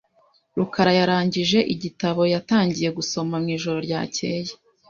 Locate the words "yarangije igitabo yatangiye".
0.99-2.89